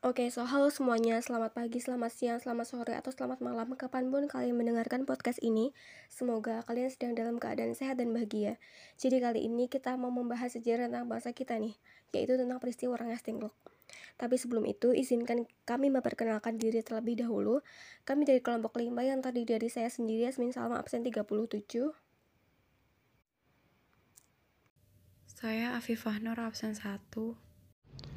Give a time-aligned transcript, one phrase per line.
[0.00, 4.24] Oke, so halo semuanya, selamat pagi, selamat siang, selamat sore, atau selamat malam kapan pun
[4.32, 5.76] kalian mendengarkan podcast ini.
[6.08, 8.56] Semoga kalian sedang dalam keadaan sehat dan bahagia.
[8.96, 11.76] Jadi kali ini kita mau membahas sejarah tentang bangsa kita nih,
[12.16, 13.52] yaitu tentang peristiwa Rengas Dengklok.
[14.16, 17.60] Tapi sebelum itu, izinkan kami memperkenalkan diri terlebih dahulu.
[18.08, 21.60] Kami dari kelompok 5 yang terdiri dari saya sendiri, Yasmin Salma, absen 37.
[25.28, 27.49] Saya Afifah Nur, absen 1.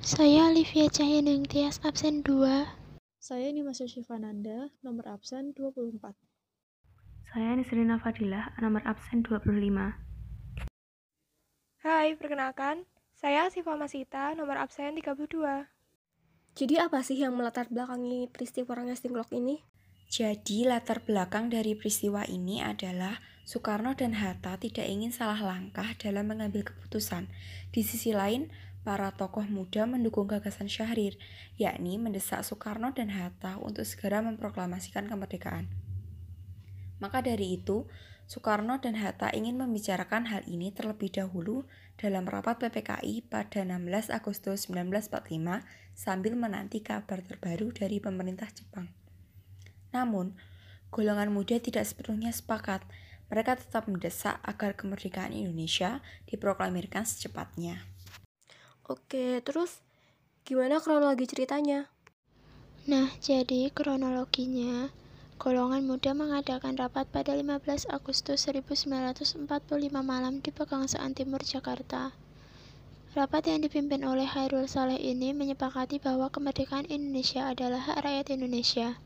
[0.03, 2.43] Saya Olivia Cahyaneng Tias, absen 2.
[3.23, 6.11] Saya Nimasya Syifananda, nomor absen 24.
[7.31, 9.95] Saya Nisrina Fadilah, nomor absen 25.
[11.87, 12.83] Hai, perkenalkan,
[13.15, 15.71] saya Siva Masita, nomor absen 32.
[16.51, 19.63] Jadi apa sih yang melatar belakangi peristiwa Rengas Dengklok ini?
[20.11, 26.27] Jadi latar belakang dari peristiwa ini adalah Soekarno dan Hatta tidak ingin salah langkah dalam
[26.27, 27.31] mengambil keputusan.
[27.71, 28.51] Di sisi lain,
[28.83, 31.15] para tokoh muda mendukung gagasan Syahrir,
[31.55, 35.71] yakni mendesak Soekarno dan Hatta untuk segera memproklamasikan kemerdekaan.
[36.99, 37.87] Maka dari itu,
[38.27, 41.67] Soekarno dan Hatta ingin membicarakan hal ini terlebih dahulu
[41.99, 45.63] dalam rapat PPKI pada 16 Agustus 1945
[45.95, 48.91] sambil menanti kabar terbaru dari pemerintah Jepang.
[49.91, 50.33] Namun,
[50.89, 52.81] golongan muda tidak sepenuhnya sepakat.
[53.29, 57.85] Mereka tetap mendesak agar kemerdekaan Indonesia diproklamirkan secepatnya.
[58.93, 59.81] Oke, terus
[60.45, 61.89] gimana kronologi ceritanya?
[62.85, 64.93] Nah, jadi kronologinya,
[65.41, 69.49] golongan muda mengadakan rapat pada 15 Agustus 1945
[70.05, 72.13] malam di Pegangsaan Timur, Jakarta.
[73.17, 79.01] Rapat yang dipimpin oleh Hairul Saleh ini menyepakati bahwa kemerdekaan Indonesia adalah hak rakyat Indonesia,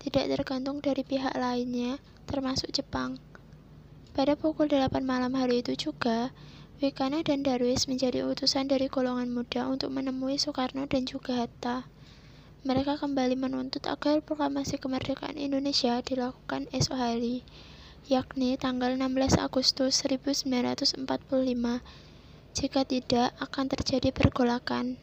[0.00, 3.20] tidak tergantung dari pihak lainnya, termasuk Jepang.
[4.16, 6.32] Pada pukul 8 malam hari itu juga,
[6.84, 11.88] Wikana dan Darwis menjadi utusan dari golongan muda untuk menemui Soekarno dan juga Hatta.
[12.60, 17.40] Mereka kembali menuntut agar proklamasi kemerdekaan Indonesia dilakukan esok hari,
[18.04, 21.08] yakni tanggal 16 Agustus 1945.
[22.52, 25.00] Jika tidak, akan terjadi pergolakan.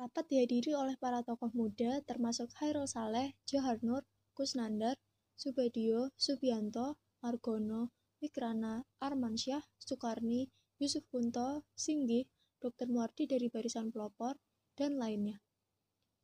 [0.00, 4.00] Rapat dihadiri oleh para tokoh muda termasuk Hairul Saleh, Johar Nur,
[4.32, 4.96] Kusnandar,
[5.36, 7.92] Subadio, Subianto, Margono,
[8.24, 10.48] Wikrana, Armansyah, Sukarni,
[10.80, 12.24] Yusuf Kunto, Singgih,
[12.56, 12.88] Dr.
[12.88, 14.40] Muardi dari Barisan Pelopor,
[14.72, 15.44] dan lainnya.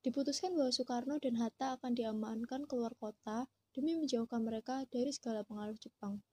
[0.01, 5.77] Diputuskan bahwa Soekarno dan Hatta akan diamankan keluar kota demi menjauhkan mereka dari segala pengaruh
[5.77, 6.25] Jepang.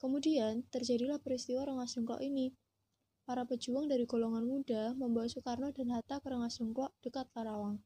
[0.00, 2.56] Kemudian, terjadilah peristiwa Rengas Dengklok ini.
[3.28, 7.84] Para pejuang dari golongan muda membawa Soekarno dan Hatta ke Rengas Dengklok dekat Karawang.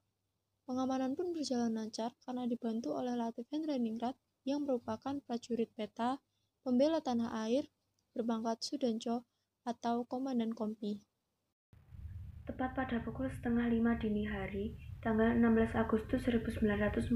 [0.62, 4.14] Pengamanan pun berjalan lancar karena dibantu oleh Latif Hendraningrat
[4.46, 6.22] yang merupakan prajurit peta,
[6.62, 7.66] pembela tanah air,
[8.14, 9.26] berpangkat Sudanco,
[9.62, 10.98] atau Komandan Kompi.
[12.42, 17.14] Tepat pada pukul setengah lima dini hari, tanggal 16 Agustus 1945,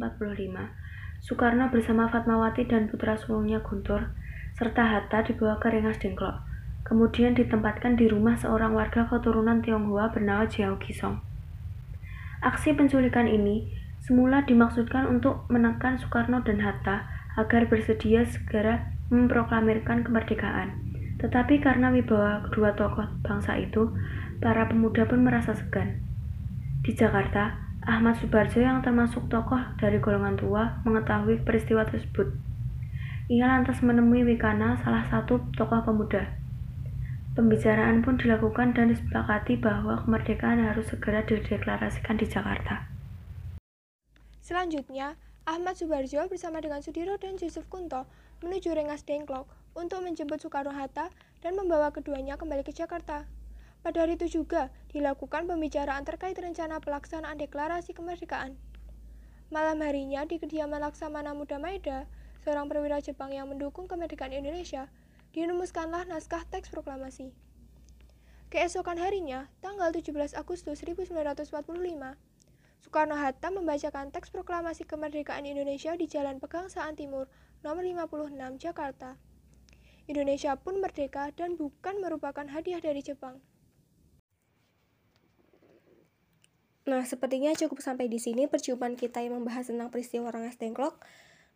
[1.19, 4.15] Soekarno bersama Fatmawati dan putra sulungnya Guntur,
[4.55, 6.39] serta Hatta dibawa ke Rengas Dengklok,
[6.87, 11.19] kemudian ditempatkan di rumah seorang warga keturunan Tionghoa bernama Jiao Gisong.
[12.47, 20.86] Aksi penculikan ini semula dimaksudkan untuk menekan Soekarno dan Hatta agar bersedia segera memproklamirkan kemerdekaan.
[21.17, 23.89] Tetapi karena wibawa kedua tokoh bangsa itu,
[24.41, 26.05] para pemuda pun merasa segan.
[26.85, 27.57] Di Jakarta,
[27.87, 32.35] Ahmad Subarjo yang termasuk tokoh dari golongan tua mengetahui peristiwa tersebut.
[33.33, 36.37] Ia lantas menemui Wikana, salah satu tokoh pemuda.
[37.37, 42.89] Pembicaraan pun dilakukan dan disepakati bahwa kemerdekaan harus segera dideklarasikan di Jakarta.
[44.41, 48.07] Selanjutnya, Ahmad Subarjo bersama dengan Sudiro dan Yusuf Kunto
[48.43, 51.13] menuju Rengas Dengklok untuk menjemput Soekarno-Hatta
[51.45, 53.29] dan membawa keduanya kembali ke Jakarta.
[53.85, 58.57] Pada hari itu juga dilakukan pembicaraan terkait rencana pelaksanaan deklarasi kemerdekaan.
[59.53, 62.11] Malam harinya di kediaman Laksamana Muda Maeda,
[62.43, 64.91] seorang perwira Jepang yang mendukung kemerdekaan Indonesia,
[65.31, 67.31] dirumuskanlah naskah teks proklamasi.
[68.51, 71.47] Keesokan harinya, tanggal 17 Agustus 1945,
[72.83, 77.31] Soekarno-Hatta membacakan teks proklamasi kemerdekaan Indonesia di Jalan Pegangsaan Timur
[77.63, 79.15] nomor 56 Jakarta.
[80.07, 83.43] Indonesia pun merdeka dan bukan merupakan hadiah dari Jepang.
[86.87, 91.03] Nah, sepertinya cukup sampai di sini perjumpaan kita yang membahas tentang peristiwa Rengas Dengklok.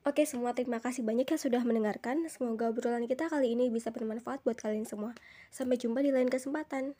[0.02, 2.26] Oke semua, terima kasih banyak yang sudah mendengarkan.
[2.26, 5.14] Semoga obrolan kita kali ini bisa bermanfaat buat kalian semua.
[5.54, 6.98] Sampai jumpa di lain kesempatan.